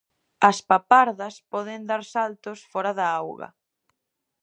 As 0.49 0.57
papardas 0.71 1.35
poden 1.53 1.81
dar 1.89 2.03
saltos 2.13 2.59
fóra 2.71 2.91
da 2.99 3.07
auga. 3.21 3.49